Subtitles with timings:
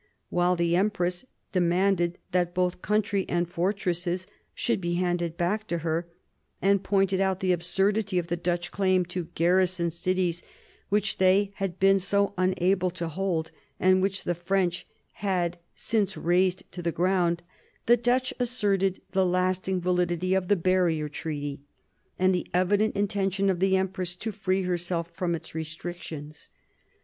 [0.31, 5.77] While the empress demanded that both country and fortresses should be handed directly back to
[5.77, 6.07] her,
[6.59, 10.41] and pointed out the absurdity of the Dutch claim to garrison cities
[10.89, 14.87] which they had been so unable to hold, and which the French
[15.21, 17.43] had since razed to the ground,
[17.85, 21.61] the Dutch asserted the 62 MARIA THERESA chap, hi lasting validity of the Barrier Treaty,
[22.17, 26.49] and the evident intention of the empress to free herself• from its restrictions.